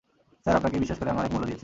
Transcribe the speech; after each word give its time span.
Sir, 0.43 0.57
আপনাকে 0.59 0.77
বিশ্বাস 0.83 0.97
করে 0.99 1.09
আমি 1.13 1.19
অনেক 1.21 1.31
মূল্য 1.33 1.45
দিয়েছি। 1.49 1.59